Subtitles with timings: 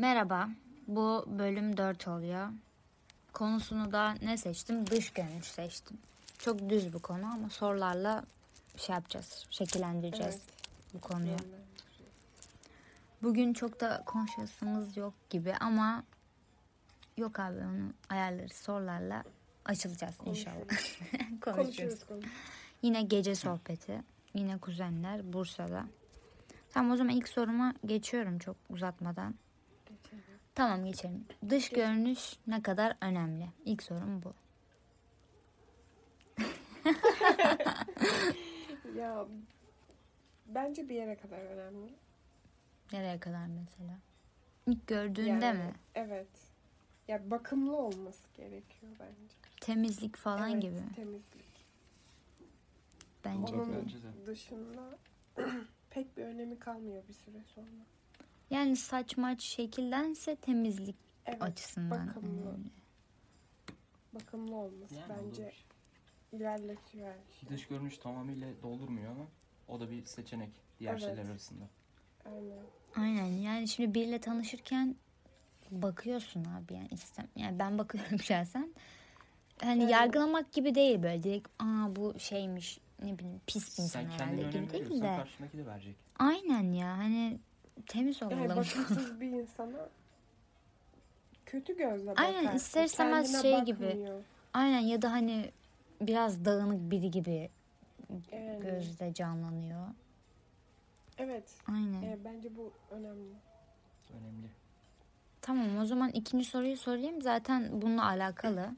[0.00, 0.48] Merhaba.
[0.86, 2.48] Bu bölüm 4 oluyor.
[3.32, 4.86] Konusunu da ne seçtim?
[4.86, 5.98] Dış görünüş seçtim.
[6.38, 8.24] Çok düz bir konu ama sorularla
[8.76, 9.46] şey yapacağız.
[9.50, 10.94] Şekillendireceğiz Evet.
[10.94, 11.36] bu konuyu.
[13.22, 16.04] Bugün çok da konuşasımız yok gibi ama
[17.16, 18.52] yok abi onu ayarlarız.
[18.52, 19.24] Sorularla
[19.64, 20.64] açılacağız inşallah.
[21.40, 22.00] Konuşuruz.
[22.82, 24.02] Yine gece sohbeti.
[24.34, 25.86] Yine kuzenler Bursa'da.
[26.70, 29.34] Tamam o zaman ilk soruma geçiyorum çok uzatmadan.
[30.60, 31.24] Tamam geçelim.
[31.48, 33.48] Dış görünüş ne kadar önemli?
[33.64, 34.34] İlk sorum bu.
[38.96, 39.26] Ya
[40.46, 41.94] bence bir yere kadar önemli.
[42.92, 43.98] Nereye kadar mesela?
[44.66, 45.74] İlk gördüğünde Yani, mi?
[45.94, 46.28] Evet.
[47.08, 49.34] Ya bakımlı olması gerekiyor bence.
[49.60, 50.82] Temizlik falan Evet, gibi.
[50.96, 51.66] Temizlik.
[53.24, 54.26] Bence Onun de.
[54.26, 54.98] dışında
[55.90, 57.84] pek bir önemi kalmıyor bir süre sonra.
[58.50, 61.42] Yani saç maç şekillense temizlik Evet.
[61.42, 62.40] açısından bakımlı.
[62.50, 62.70] önemli.
[64.14, 65.64] Bakımlı olması Yani bence olur.
[66.32, 67.50] ilerletiyor her şeyi.
[67.50, 69.26] Dış görünüş tamamıyla doldurmuyor ama
[69.68, 71.02] o da bir seçenek diğer Evet.
[71.02, 71.64] şeyler arasında.
[72.24, 72.58] Aynen.
[72.96, 74.96] Aynen yani şimdi biriyle tanışırken
[75.70, 78.74] bakıyorsun abi yani istem yani ben bakıyorum şahsen.
[79.62, 79.92] Hani Evet.
[79.92, 84.42] yargılamak gibi değil böyle direkt aa bu şeymiş ne bileyim pis bir insan Sen herhalde
[84.58, 85.16] gibi değil de.
[85.16, 85.96] karşındaki de verecek.
[86.18, 87.38] Aynen ya hani
[87.86, 88.48] temiz Yani olalım.
[88.50, 89.88] bakımsız bir insana
[91.46, 92.34] kötü gözle bakarsın.
[92.34, 93.80] Aynen, ister istemez şey gibi.
[93.88, 94.22] bakmıyor.
[94.54, 95.50] Aynen ya da hani
[96.00, 97.50] biraz dağınık biri gibi
[98.32, 99.86] Yani, gözde canlanıyor.
[101.18, 101.54] Evet.
[101.68, 102.02] Aynen.
[102.02, 103.34] e, bence bu önemli.
[104.10, 104.46] Önemli.
[105.42, 107.22] Tamam o zaman ikinci soruyu sorayım.
[107.22, 108.70] Zaten bununla alakalı.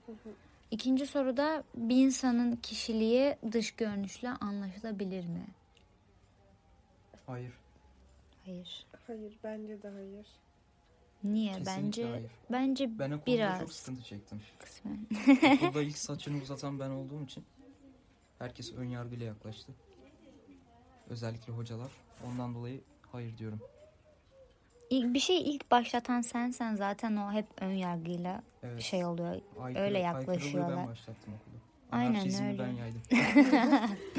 [0.70, 5.46] İkinci soruda bir insanın kişiliği dış görünüşle anlaşılabilir mi?
[7.26, 7.52] Hayır.
[8.46, 8.86] Hayır.
[9.06, 10.26] Hayır bence de hayır.
[11.24, 11.52] Niye?
[11.52, 12.30] Kesinlikle bence hayır.
[12.50, 14.40] bence Ben o konuda biraz çok sıkıntı çektim.
[14.58, 15.06] kısmen.
[15.56, 17.44] Okulda ilk saçını uzatan ben olduğum için
[18.38, 19.72] herkes ön yargıyla yaklaştı.
[21.10, 21.90] Özellikle hocalar.
[22.26, 22.80] Ondan dolayı
[23.12, 23.60] hayır diyorum.
[24.90, 28.80] İlk bir şey ilk başlatan sensen zaten o hep ön yargıyla Evet.
[28.82, 29.40] şey oluyor.
[29.60, 30.76] Aykırı- öyle yaklaşıyorlar.
[30.76, 31.62] ben başlattım okulda.
[31.92, 32.58] Aynen öyle.
[32.58, 33.02] ben yaydım.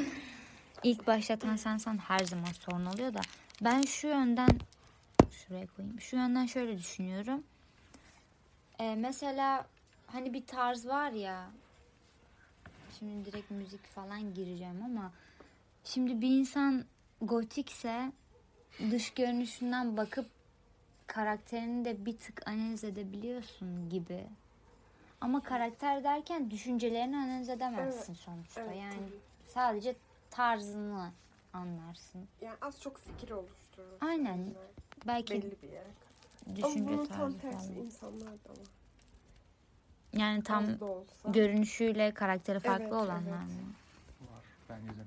[0.84, 3.20] İlk başlatan sensen her zaman sorun oluyor da
[3.60, 4.58] ben şu yönden
[5.30, 6.00] şuraya koyayım.
[6.00, 7.44] Şu yönden şöyle düşünüyorum.
[8.78, 9.66] Ee, mesela
[10.06, 11.50] hani bir tarz var ya
[12.98, 15.12] şimdi direkt müzik falan gireceğim ama
[15.84, 16.84] şimdi bir insan
[17.20, 18.12] gotikse
[18.90, 20.26] dış görünüşünden bakıp
[21.06, 24.24] karakterini de bir tık analiz edebiliyorsun gibi.
[25.20, 28.60] Ama karakter derken düşüncelerini analiz edemezsin sonuçta.
[28.60, 29.20] Evet, yani tabii.
[29.46, 29.96] sadece
[30.36, 31.12] tarzını
[31.52, 32.28] anlarsın.
[32.40, 33.96] Yani az çok fikir oluşturur.
[34.00, 34.36] Aynen.
[34.36, 34.54] Yani
[35.06, 36.64] Belki Belli bir yere kadar.
[36.64, 37.86] Ama düşünce bunun tam tarzı tersi falan.
[37.86, 38.68] insanlar da var.
[40.12, 40.66] Yani tam
[41.28, 43.62] görünüşüyle karakteri farklı Evet, olanlar evet.
[43.62, 43.72] mı?
[44.20, 44.44] Var.
[44.68, 45.04] Bence de.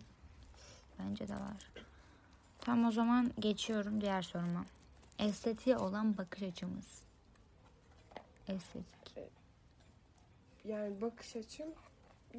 [0.99, 1.71] Bence de var.
[2.59, 4.65] Tam o zaman geçiyorum diğer soruma.
[5.19, 7.01] Estetiğe olan bakış açımız.
[8.47, 9.17] Estetik.
[10.65, 11.67] yani bakış açım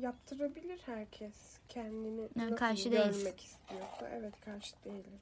[0.00, 1.58] yaptırabilir herkes.
[1.68, 3.18] Kendini Yani nasıl karşı değiliz.
[3.24, 4.08] görmek istiyorsa.
[4.12, 5.20] Evet karşı değilim.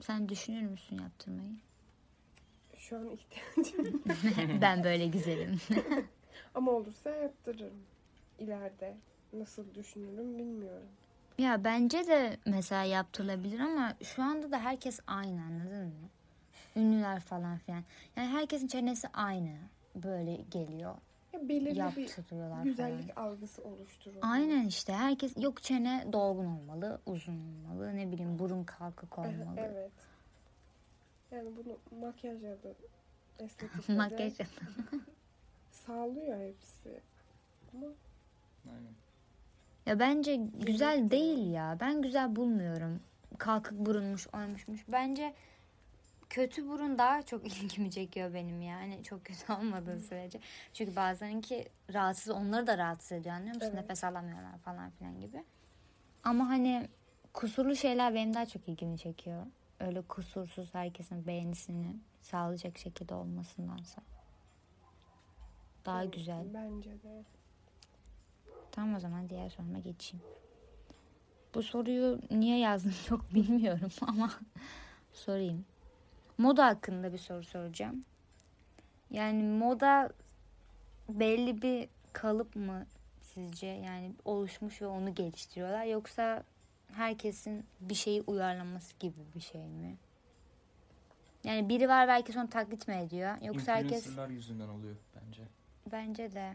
[0.00, 1.52] Sen düşünür müsün yaptırmayı?
[2.76, 4.02] Şu an ihtiyacım.
[4.60, 5.60] ben böyle güzelim.
[6.54, 7.82] Ama olursa yaptırırım.
[8.38, 8.96] İleride
[9.32, 10.88] nasıl düşünürüm bilmiyorum.
[11.38, 16.08] ya bence de mesela yaptırılabilir ama şu anda da herkes aynı anladın mı?
[16.76, 17.84] Ünlüler falan filan.
[18.16, 19.56] Yani herkesin çenesi aynı.
[19.94, 20.94] Böyle geliyor.
[21.32, 23.26] Ya belirli Yaptırıyorlar bir güzellik falan.
[23.26, 24.20] algısı oluşturulur.
[24.22, 29.54] Aynen işte herkes yok çene dolgun olmalı, uzun olmalı, ne bileyim burun kalkık olmalı.
[29.56, 29.90] Evet.
[31.30, 32.68] Yani bunu makyajla da
[33.38, 34.32] estetik Makyaj
[35.70, 37.00] sağlıyor hepsi.
[37.74, 37.86] Ama
[38.68, 38.94] Aynen.
[39.86, 41.76] Ya bence güzel değil ya.
[41.80, 43.00] Ben güzel bulmuyorum.
[43.38, 44.84] Kalkık burunmuş, oymuşmuş.
[44.88, 45.34] Bence
[46.30, 49.02] kötü burun daha çok ilgimi çekiyor benim yani.
[49.02, 50.40] Çok kötü olmadığı sürece.
[50.74, 53.70] Çünkü bazılarınki rahatsız, onları da rahatsız ediyor anlıyor musun?
[53.74, 53.82] Evet.
[53.82, 55.44] Nefes alamıyorlar falan filan gibi.
[56.24, 56.88] Ama hani
[57.34, 59.46] kusurlu şeyler benim daha çok ilgimi çekiyor.
[59.80, 64.02] Öyle kusursuz herkesin beğenisini sağlayacak şekilde olmasındansa.
[65.84, 66.54] Daha evet, güzel.
[66.54, 67.24] Bence de.
[68.72, 70.24] Tamam o zaman diğer soruma geçeyim.
[71.54, 74.30] Bu soruyu niye yazdım çok bilmiyorum ama
[75.12, 75.64] sorayım.
[76.40, 78.04] Moda hakkında bir soru soracağım.
[79.10, 80.10] Yani moda
[81.08, 82.86] belli bir kalıp mı
[83.22, 83.66] sizce?
[83.66, 86.42] Yani oluşmuş ve onu geliştiriyorlar yoksa
[86.92, 89.96] herkesin bir şeyi uyarlaması gibi bir şey mi?
[91.44, 93.42] Yani biri var belki onu taklit mi ediyor?
[93.42, 95.42] Yoksa herkes yüzünden oluyor bence.
[95.92, 96.54] bence de.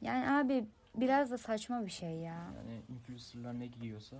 [0.00, 0.64] Yani abi
[0.94, 2.52] biraz da saçma bir şey ya.
[2.56, 4.16] Yani influencerlar ne giyiyorsa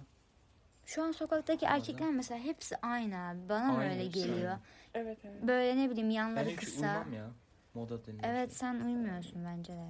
[0.86, 3.48] Şu an sokaktaki erkekler mesela hepsi aynı abi.
[3.48, 4.50] Bana mı Aynı, öyle hepsi geliyor?
[4.50, 4.58] aynı.
[4.94, 5.42] Evet evet.
[5.42, 6.86] Böyle ne bileyim ben yanları hiç kısa.
[6.86, 7.30] uymam ya.
[7.74, 8.58] Moda Evet şey.
[8.58, 9.86] sen uymuyorsun bence de.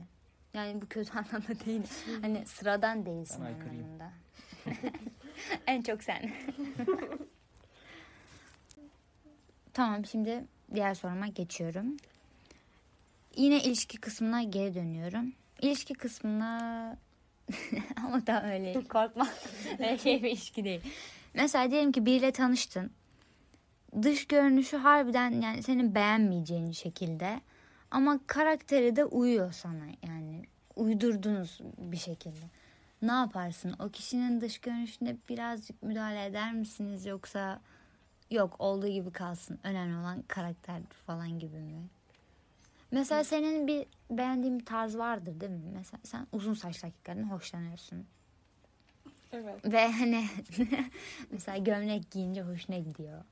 [0.54, 1.82] Yani bu kötü anlamda değil.
[2.20, 3.84] Hani sıradan değilsin Ben aykırıyım.
[3.84, 4.10] anlamında.
[5.66, 6.30] en çok sen.
[9.72, 10.44] tamam şimdi
[10.74, 11.96] diğer soruma geçiyorum.
[13.36, 15.32] Yine ilişki kısmına geri dönüyorum.
[15.62, 16.96] İlişki kısmına
[18.04, 19.28] ama tam öyle korkma.
[19.78, 20.80] öyle şey bir ilişki değil.
[21.34, 22.90] Mesela diyelim ki biriyle tanıştın.
[24.02, 27.40] Dış görünüşü harbiden yani senin beğenmeyeceğin şekilde.
[27.90, 30.42] Ama karakteri de uyuyor sana yani
[30.76, 32.46] uydurdunuz bir şekilde.
[33.02, 33.76] Ne yaparsın?
[33.78, 37.60] O kişinin dış görünüşüne birazcık müdahale eder misiniz yoksa
[38.30, 39.58] yok olduğu gibi kalsın.
[39.62, 41.88] Önemli olan karakter falan gibi mi?
[42.90, 45.70] Mesela senin bir beğendiğin bir tarz vardır değil mi?
[45.74, 48.06] Mesela sen uzun saçlı erkeklerden hoşlanıyorsun.
[49.32, 49.72] Evet.
[49.72, 50.24] Ve hani
[51.30, 53.24] mesela gömlek giyince hoşuna gidiyor.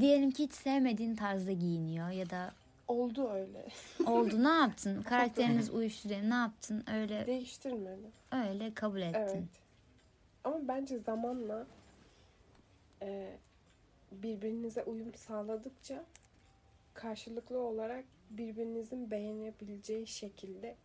[0.00, 2.54] Diyelim ki hiç sevmediğin tarzda giyiniyor ya da
[2.88, 3.68] Oldu öyle.
[4.06, 5.02] oldu ne yaptın?
[5.02, 6.84] Karakteriniz uyuştu diye ne yaptın?
[6.94, 8.10] Öyle Değiştirmedi.
[8.32, 9.18] öyle kabul ettin.
[9.20, 9.44] Evet.
[10.44, 11.66] Ama bence zamanla
[13.02, 13.36] e,
[14.12, 16.04] birbirinize uyum sağladıkça
[16.94, 20.76] karşılıklı olarak birbirinizin beğenebileceği şekilde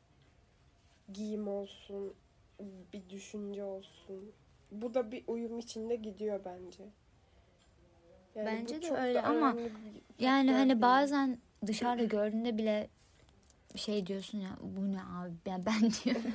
[1.13, 2.13] giyim olsun,
[2.94, 4.31] bir düşünce olsun.
[4.71, 6.83] Bu da bir uyum içinde gidiyor bence.
[8.36, 9.56] Bence bu de öyle ama
[10.19, 10.81] Yani hani değil.
[10.81, 11.38] bazen
[11.68, 12.88] dışarıda gördüğünde bile
[13.75, 16.33] şey diyorsun ya bu ne abi ya ben diyorum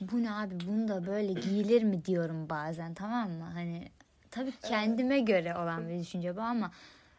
[0.00, 3.88] bu ne abi bunu da böyle giyilir mi diyorum bazen tamam mı hani
[4.30, 6.70] tabii kendime göre olan bir düşünce bu ama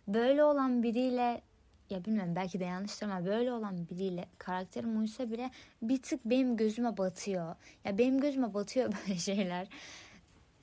[0.07, 1.41] böyle olan biriyle
[1.89, 5.51] ya bilmiyorum belki de yanlıştır ama böyle olan biriyle karakterim uysa bile
[5.81, 7.55] bir tık benim gözüme batıyor.
[7.85, 9.67] Ya benim gözüme batıyor böyle şeyler.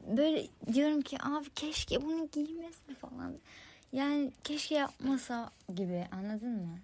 [0.06, 3.34] Böyle diyorum ki abi keşke bunu giymesin falan.
[3.93, 6.78] Yani keşke yapmasa gibi anladın mı?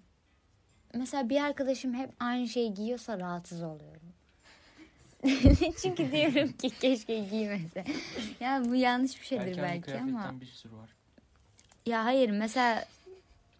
[0.93, 4.13] Mesela bir arkadaşım hep aynı şeyi giyiyorsa rahatsız oluyorum.
[5.81, 7.83] Çünkü diyorum ki keşke giymese.
[8.39, 10.41] Ya bu yanlış bir şeydir belki kıyafetten ama.
[10.41, 10.89] bir sürü var.
[11.85, 12.85] Ya hayır mesela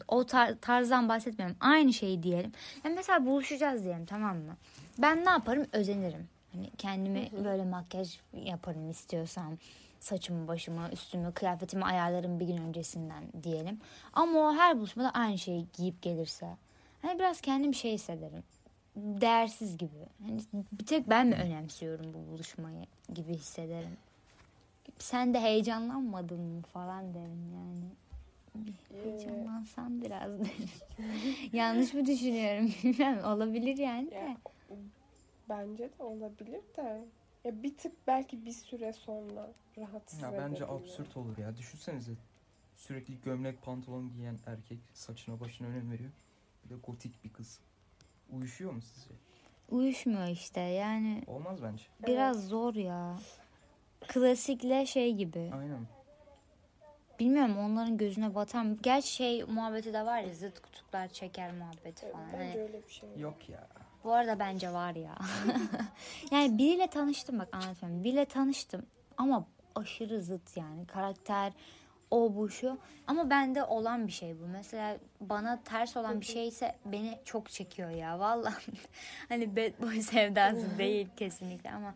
[0.08, 1.58] o tar- tarzdan bahsetmiyorum.
[1.60, 2.52] Aynı şeyi diyelim.
[2.84, 4.56] Ya mesela buluşacağız diyelim tamam mı?
[4.98, 5.68] Ben ne yaparım?
[5.72, 6.28] Özenirim.
[6.54, 9.58] Hani kendimi böyle makyaj yaparım istiyorsam.
[10.00, 13.80] Saçımı, başımı, üstümü, kıyafetimi ayarlarım bir gün öncesinden diyelim.
[14.14, 16.48] Ama o her buluşmada aynı şeyi giyip gelirse.
[17.02, 18.44] Hani biraz kendim şey hissederim.
[18.96, 20.06] Değersiz gibi.
[20.28, 20.42] Hani
[20.72, 23.98] bir tek ben mi önemsiyorum bu buluşmayı gibi hissederim.
[25.00, 27.86] Sen de heyecanlanmadın mı falan derim yani.
[28.56, 30.70] Ee, Heyecanlansan biraz derim.
[31.54, 33.24] Yanlış mı düşünüyorum bilmem.
[33.24, 34.16] Olabilir yani de.
[34.16, 34.38] Ya,
[35.50, 37.06] bence de olabilir de.
[37.44, 40.80] Ya bir tık belki bir süre sonra rahatsız Ya bence edebilir.
[40.82, 41.58] absürt olur ya.
[41.58, 42.12] Düşünsenize
[42.76, 46.12] sürekli gömlek pantolon giyen erkek saçına başına önem veriyor.
[46.66, 47.60] Bir de gotik bir kız.
[48.32, 49.10] Uyuşuyor mu sizce?
[49.70, 51.84] Uyuşmuyor işte yani Olmaz bence.
[52.08, 53.20] biraz zor ya.
[54.08, 55.52] Klasikle şey gibi.
[55.54, 55.88] Aynen.
[57.24, 58.78] Bilmiyorum onların gözüne batan.
[58.82, 62.26] Gerçi şey muhabbeti de var ya zıt kutuplar çeker muhabbeti Evet, falan.
[62.34, 63.20] Bence Hani öyle bir şey yok.
[63.20, 63.68] Yok ya.
[64.04, 65.16] Bu arada bence var ya.
[66.32, 68.04] yani biriyle tanıştım bak anlatıyorum.
[68.04, 68.86] Biriyle tanıştım
[69.18, 70.88] ama aşırı zıt yani.
[70.88, 71.54] Karakter
[72.12, 72.78] o bu şu.
[73.08, 74.48] Ama bende olan bir şey bu.
[74.48, 78.20] Mesela bana ters olan bir şeyse beni çok çekiyor ya.
[78.20, 78.54] Vallahi
[79.30, 81.94] hani bad boy sevdası değil kesinlikle ama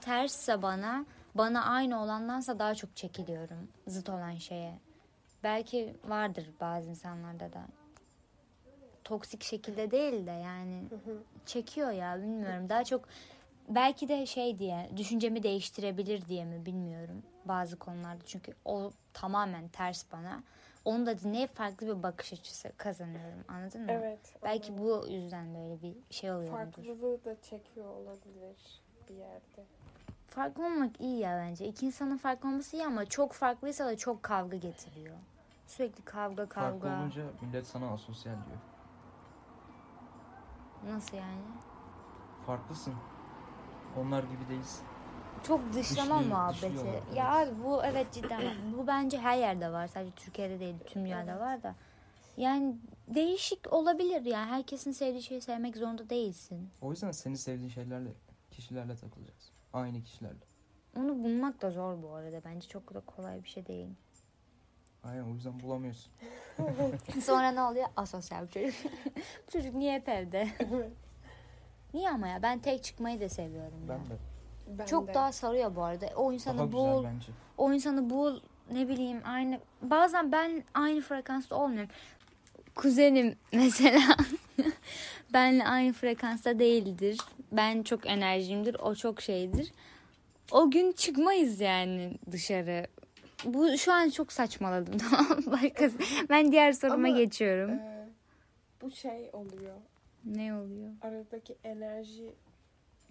[0.00, 1.04] tersse bana
[1.34, 4.78] bana aynı olandansa daha çok çekiliyorum zıt olan şeye.
[5.42, 7.66] Belki vardır bazı insanlarda da.
[9.04, 10.84] Toksik şekilde değil de yani
[11.46, 12.68] çekiyor ya bilmiyorum.
[12.68, 13.08] Daha çok
[13.68, 18.24] belki de şey diye düşüncemi değiştirebilir diye mi bilmiyorum bazı konularda.
[18.26, 20.42] Çünkü o tamamen ters bana.
[20.84, 23.44] Onu da dinleyip farklı bir bakış açısı kazanıyorum.
[23.48, 23.92] Anladın mı?
[23.92, 24.34] Evet.
[24.42, 26.56] Belki ama bu yüzden böyle bir şey oluyordur.
[26.58, 29.64] farklılığı da çekiyor olabilir bir yerde.
[30.28, 31.66] Farklı olmak iyi ya bence.
[31.68, 35.16] İki insanın farklı olması iyi ama çok farklıysa da çok kavga getiriyor.
[35.66, 37.00] Sürekli kavga Farklı kavga.
[37.00, 38.58] olunca millet sana asosyal diyor.
[40.94, 41.40] Nasıl yani?
[42.46, 42.94] Farklısın.
[43.96, 44.86] Onlar gibi değilsin.
[45.42, 46.62] Çok dışlama Dışlıyor- muhabbeti.
[46.62, 47.52] dışlıyorlar, Ya evet.
[47.54, 48.42] abi bu evet cidden
[48.78, 49.86] bu bence her yerde var.
[49.88, 51.40] Sadece Türkiye'de değil tüm dünyada Evet.
[51.40, 51.74] var da.
[52.36, 52.76] Yani
[53.08, 54.50] değişik olabilir yani.
[54.50, 56.70] Herkesin sevdiği şeyi sevmek zorunda değilsin.
[56.82, 58.10] O yüzden senin sevdiğin şeylerle,
[58.50, 59.54] kişilerle takılacaksın.
[59.72, 60.48] Aynı kişilerle.
[60.96, 62.40] Onu bulmak da zor bu arada.
[62.44, 63.88] Bence çok da kolay bir şey değil.
[65.04, 66.12] Aynen o yüzden bulamıyorsun.
[67.22, 67.86] Sonra ne oluyor?
[67.96, 68.74] Asosyal bir çocuk.
[69.46, 70.48] bu çocuk niye hep evde?
[71.94, 72.42] Niye ama ya?
[72.42, 73.88] Ben tek çıkmayı da seviyorum ya.
[73.88, 74.18] Ben de.
[74.78, 75.14] Ben Çok de.
[75.14, 76.06] daha sarıyor bu arada.
[76.16, 77.32] O insanı Daha bul, bence.
[77.58, 78.40] o insanı bul
[78.72, 81.90] ne bileyim aynı bazen ben aynı frekansta olmuyorum.
[82.74, 84.16] Kuzenim mesela
[85.32, 87.18] benle aynı frekansta değildir.
[87.52, 89.72] Ben çok enerjimdir, o çok şeydir.
[90.52, 92.86] O gün çıkmayız yani dışarı.
[93.44, 95.42] Bu şu an çok saçmaladım tamam.
[96.30, 97.70] Ben diğer soruma Ama, geçiyorum.
[97.70, 98.08] Ee,
[98.82, 99.76] bu şey oluyor.
[100.24, 100.90] ne oluyor?
[101.02, 102.34] Aradaki enerji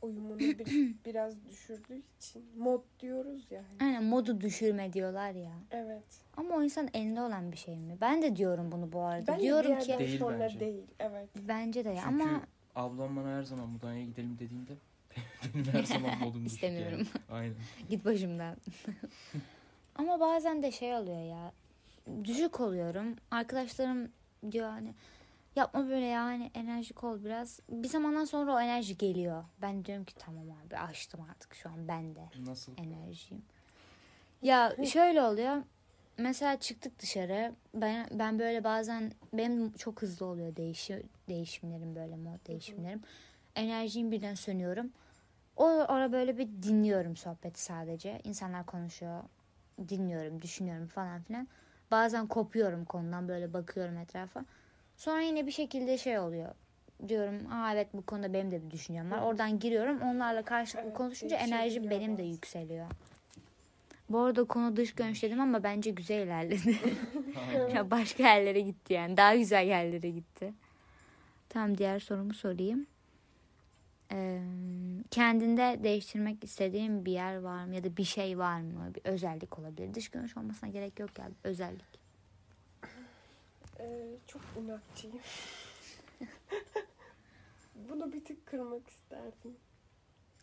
[0.01, 0.58] uyumunu bir,
[1.06, 3.63] biraz düşürdüğü için mod diyoruz ya.
[3.70, 3.89] hani.
[3.89, 5.51] Aynen modu düşürme diyorlar ya.
[5.72, 6.03] Evet.
[6.38, 7.98] Ama o insan elinde olan bir şey mi?
[8.01, 9.27] Ben de diyorum bunu bu arada.
[9.27, 10.60] Ben diyorum ki Değil sonra bence.
[10.60, 10.84] değil.
[11.00, 11.29] Evet.
[11.36, 12.41] bence de ya Çünkü ama
[12.77, 14.72] ablam bana her zaman Mudanya'ya gidelim dediğinde
[15.53, 16.98] benim her zaman modum düşük İstemiyorum.
[16.98, 17.07] yani.
[17.31, 17.55] Aynen.
[17.89, 18.57] Git başımdan.
[19.96, 21.51] Ama bazen de şey oluyor ya.
[22.24, 23.15] Düşük oluyorum.
[23.31, 24.10] Arkadaşlarım
[24.51, 24.93] diyor hani
[25.55, 27.60] yapma böyle ya hani enerjik ol biraz.
[27.69, 29.43] Bir zamandan sonra o enerji geliyor.
[29.62, 32.72] Ben diyorum ki tamam abi açtım artık şu an bende Nasıl?
[32.77, 33.43] enerjiyim.
[34.41, 35.57] Ya şöyle oluyor.
[36.17, 37.51] Mesela çıktık dışarı.
[37.74, 43.01] Ben ben böyle bazen benim çok hızlı oluyor değişi, değişimlerim böyle mod değişimlerim.
[43.55, 44.91] Enerjim birden sönüyorum.
[45.57, 48.19] O ara böyle bir dinliyorum sohbeti sadece.
[48.24, 49.24] İnsanlar konuşuyor.
[49.89, 51.47] Dinliyorum, düşünüyorum falan filan.
[51.91, 54.45] Bazen kopuyorum konudan böyle bakıyorum etrafa.
[54.97, 56.51] Sonra yine bir şekilde şey oluyor.
[57.07, 59.21] Diyorum aa evet bu konuda benim de bir düşüncem var.
[59.21, 60.01] Oradan giriyorum.
[60.01, 62.86] Onlarla karşılıklı Evet, konuşunca enerjim benim de yükseliyor.
[64.10, 66.78] Bu arada konu dış görünüş dedim ama bence güzel ilerledi.
[67.76, 69.18] Ya başka yerlere gitti yani.
[69.18, 70.54] Daha güzel yerlere gitti.
[71.50, 72.88] Tamam diğer sorumu sorayım.
[74.12, 74.42] Ee,
[75.12, 78.92] kendinde değiştirmek istediğin bir yer var mı ya da bir şey var mı?
[78.96, 79.94] Bir özellik olabilir.
[79.94, 81.34] Dış görünüş olmasına gerek yok yani.
[81.44, 82.00] Özellik.
[83.80, 85.18] Ee, çok inatçıyım.
[87.90, 89.56] Bunu bir tık kırmak isterdim.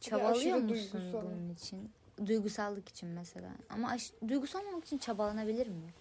[0.01, 1.91] Çabalıyor musun bunun için?
[2.27, 3.51] Duygusallık için mesela.
[3.71, 5.95] Ama aş- duygusal olmak için çabalanabilir mi?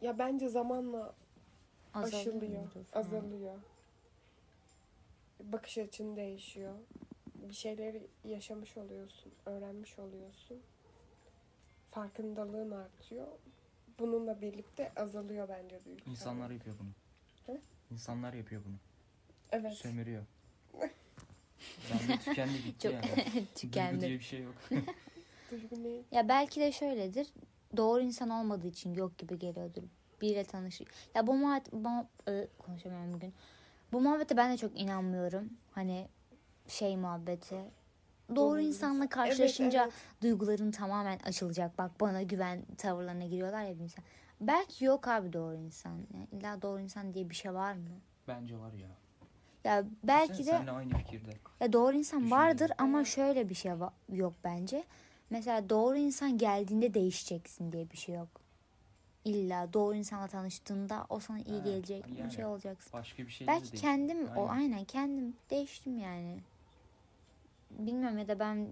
[0.00, 1.14] Ya bence zamanla
[1.94, 3.04] Azalıyor aşılıyor, mudur falan?
[3.04, 3.58] azalıyor.
[5.40, 6.74] Bakış açın değişiyor.
[7.34, 10.62] Bir şeyleri yaşamış oluyorsun, öğrenmiş oluyorsun.
[11.90, 13.26] Farkındalığın artıyor.
[13.98, 16.10] Bununla birlikte azalıyor bence duygusal.
[16.10, 16.90] İnsanlar yapıyor bunu.
[17.56, 17.60] Hı?
[17.90, 18.76] İnsanlar yapıyor bunu.
[19.52, 19.72] Evet.
[19.72, 20.22] Sömürüyor.
[21.92, 23.04] Ben de tükendi gitti Çok yani.
[23.34, 24.00] Duygu tükendim.
[24.00, 24.54] diye bir şey yok.
[25.50, 26.04] Duygu?
[26.10, 27.28] Ya belki de şöyledir.
[27.76, 29.82] Doğru insan olmadığı için yok gibi geliyordur.
[30.20, 30.80] Biriyle tanış.
[31.14, 31.88] Ya bu muhabbet bu,
[32.30, 33.34] ı, konuşamıyorum bugün.
[33.92, 35.50] Bu muhabbete ben de çok inanmıyorum.
[35.72, 36.08] Hani
[36.68, 37.54] şey muhabbeti.
[37.54, 39.08] Doğru, Doğru insanla insan.
[39.08, 39.92] karşılaşınca Evet,
[40.22, 41.78] duyguların tamamen açılacak.
[41.78, 44.04] Bak bana güven tavırlarına giriyorlar ya bir insan.
[44.40, 46.06] Belki yok abi doğru insan.
[46.14, 47.88] Yani illa doğru insan diye bir şey var mı?
[48.28, 48.88] Bence var ya.
[49.64, 51.30] Ya belki Sen, de Seninle aynı fikirde.
[51.60, 54.84] ya doğru insan vardır ama şöyle bir şey va- yok bence.
[55.30, 58.28] Mesela doğru insan geldiğinde değişeceksin diye bir şey yok.
[59.24, 62.92] İlla doğru insanla tanıştığında o sana iyi Ha, gelecek bir yani şey olacaksın.
[62.92, 64.48] Başka bir şey Belki kendim o Aynen.
[64.48, 66.38] aynen kendim değiştim yani.
[67.70, 68.68] Bilmiyorum ya da ben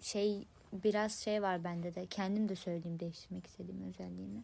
[0.00, 4.42] şey biraz şey var bende de kendim de söyleyeyim değiştirmek istediğim özelliğimi.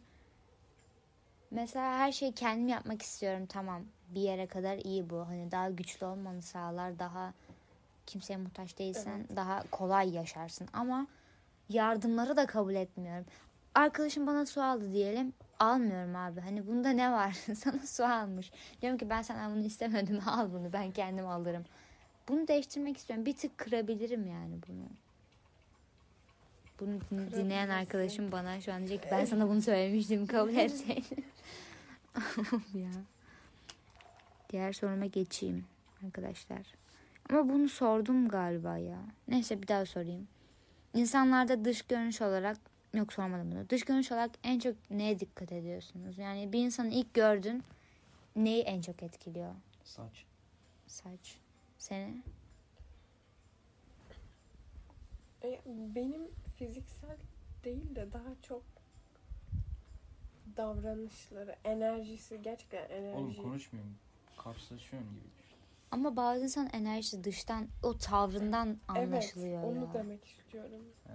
[1.51, 3.83] Mesela her şeyi kendim yapmak istiyorum tamam.
[4.09, 5.27] Bir yere kadar iyi bu.
[5.27, 6.99] Hani daha güçlü olmanı sağlar.
[6.99, 7.33] Daha
[8.05, 10.67] kimseye muhtaç değilsen daha kolay yaşarsın.
[10.73, 11.07] Ama
[11.69, 13.25] yardımları da kabul etmiyorum.
[13.75, 15.33] Arkadaşım bana su aldı diyelim.
[15.59, 16.41] Almıyorum abi.
[16.41, 17.31] Hani bunda ne var?
[17.55, 18.51] Sana su almış.
[18.81, 20.19] Diyorum ki ben senden bunu istemedim.
[20.27, 20.73] Al bunu.
[20.73, 21.63] Ben kendim alırım.
[22.27, 23.25] Bunu değiştirmek istiyorum.
[23.25, 24.83] Bir tık kırabilirim yani bunu.
[26.79, 31.25] Bunu din- dinleyen arkadaşım bana şu an diyecek ki ben sana bunu söylemiştim kabul etseydin.
[32.73, 32.91] ya.
[34.49, 35.65] Diğer soruma geçeyim
[36.05, 36.73] arkadaşlar.
[37.29, 38.99] Ama bunu sordum galiba ya.
[39.27, 40.27] Neyse bir daha sorayım.
[40.93, 42.57] İnsanlarda dış görünüş olarak
[42.93, 43.69] yok sormadım bunu.
[43.69, 46.17] Dış görünüş olarak en çok neye dikkat ediyorsunuz?
[46.17, 47.63] Yani bir insanı ilk gördün
[48.35, 49.55] neyi en çok etkiliyor?
[49.83, 50.25] Saç.
[50.87, 51.37] Saç.
[51.77, 52.21] Seni?
[55.43, 56.21] E, benim
[56.55, 57.17] fiziksel
[57.63, 58.63] değil de daha çok
[60.57, 63.17] davranışları, enerjisi gerçekten enerji.
[63.17, 63.95] Oğlum konuşmuyorum.
[64.37, 65.37] Karşılaşıyorum gibi.
[65.91, 69.93] Ama bazı insan enerjisi dıştan o tavrından anlaşılıyor evet, onu ya.
[69.93, 70.85] demek istiyorum.
[71.07, 71.13] He.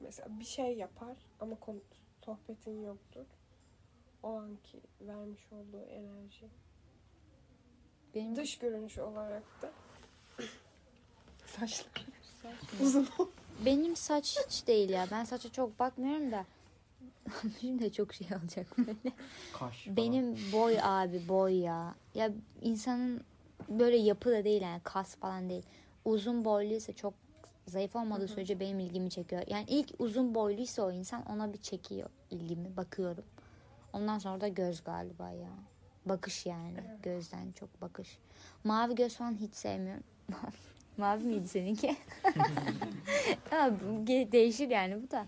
[0.00, 1.80] Mesela bir şey yapar ama konu,
[2.24, 3.26] sohbetin yoktur.
[4.22, 6.48] O anki vermiş olduğu enerji.
[8.14, 9.72] Benim Dış görünüş olarak da
[11.46, 11.90] saçlar
[12.42, 13.08] saç uzun.
[13.64, 15.06] Benim saç hiç değil ya.
[15.10, 16.46] Ben saça çok bakmıyorum da.
[17.60, 19.16] Şimdi çok şey olacak böyle.
[19.52, 19.96] Kaş falan.
[19.96, 21.94] Benim boy abi boy ya.
[22.14, 22.30] Ya
[22.62, 23.20] insanın
[23.68, 25.62] böyle yapı da değil yani kas falan değil.
[26.04, 27.14] Uzun boyluysa çok
[27.66, 29.42] zayıf olmadığı sürece benim ilgimi çekiyor.
[29.46, 32.76] Yani ilk uzun boyluysa o insan ona bir çekiyor ilgimi.
[32.76, 33.24] Bakıyorum.
[33.92, 35.50] Ondan sonra da göz galiba ya.
[36.06, 36.76] Bakış yani.
[37.02, 38.18] Gözden çok bakış.
[38.64, 40.04] Mavi göz falan hiç sevmiyorum.
[40.96, 41.96] Mavi miydi seninki?
[44.32, 45.26] değişir yani bu da.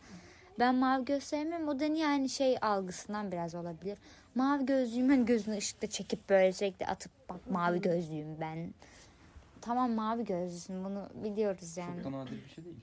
[0.62, 1.69] Ben mavi göz sevmiyorum.
[1.69, 3.99] O da niye yani şey algısından biraz olabilir.
[4.35, 8.75] Mavi gözlüğüm hani gözünü ışıkta çekip böyle sürekli atıp bak mavi gözlüyüm ben.
[9.61, 12.02] Tamam mavi gözlüsün bunu biliyoruz yani.
[12.02, 12.76] Çok da nadir bir şey değil.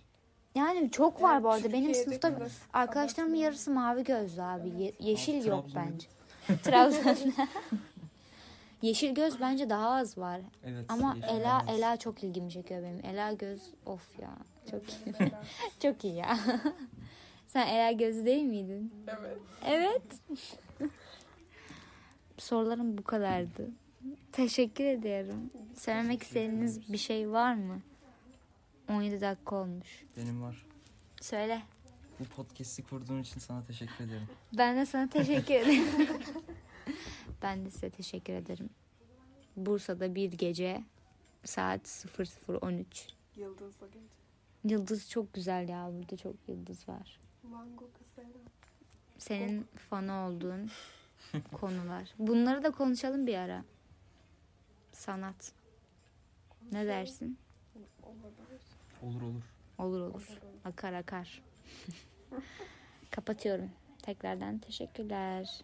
[0.55, 1.73] Yani çok var bu arada.
[1.73, 2.31] Benim sınıfta
[2.73, 4.69] arkadaşlarımın yarısı mavi gözlü abi.
[4.69, 6.07] Ye- yeşil Abi, yok bence.
[6.63, 7.47] Trabzon'da.
[8.81, 10.41] yeşil göz bence daha az var.
[10.65, 10.85] Evet.
[10.89, 11.69] Ama Ela yalnız.
[11.69, 13.05] Ela çok ilgimi çekiyor benim.
[13.05, 14.31] Ela göz of ya.
[14.71, 15.31] Çok iyi.
[15.79, 16.37] Çok iyi ya.
[17.49, 18.93] Sen Ela gözü değil miydin?
[19.07, 19.37] evet.
[19.65, 20.01] Evet.
[22.37, 23.69] Sorularım bu kadardı.
[24.31, 25.49] Teşekkür ediyorum.
[25.75, 27.81] Söylemek istediğiniz bir şey var mı?
[28.89, 30.05] 17 dakika olmuş.
[30.17, 30.65] Benim var.
[31.21, 31.61] Söyle.
[32.19, 34.27] Bu podcast'i kurduğun için sana teşekkür ederim.
[34.57, 35.83] Ben de sana teşekkür ederim.
[37.41, 38.69] ben de size teşekkür ederim.
[39.55, 40.83] Bursa'da bir gece
[41.43, 42.85] saat 00.13.
[43.35, 44.05] Yıldızla gece.
[44.63, 45.89] Yıldız çok güzel ya.
[45.93, 47.19] Burada çok yıldız var.
[47.51, 48.31] Van Gogh'u selam.
[49.17, 50.69] Senin fanı olduğun
[51.51, 52.13] konular.
[52.19, 53.63] Bunları da konuşalım bir ara.
[54.91, 55.51] Sanat.
[56.71, 57.37] Ne dersin?
[58.03, 58.61] Olabilir.
[59.01, 59.43] Olur olur.
[59.77, 60.13] Olur olur.
[60.13, 60.39] Olur.
[60.65, 61.41] Akar akar.
[63.11, 63.69] Kapatıyorum.
[64.01, 65.61] Tekrardan teşekkürler.